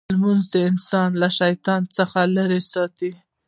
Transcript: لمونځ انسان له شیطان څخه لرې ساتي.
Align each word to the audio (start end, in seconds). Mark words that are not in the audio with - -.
لمونځ 0.13 0.47
انسان 0.69 1.09
له 1.21 1.29
شیطان 1.39 1.81
څخه 1.97 2.19
لرې 2.35 2.61
ساتي. 2.71 3.11